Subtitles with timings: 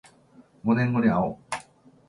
[0.63, 1.37] 五年後にあおう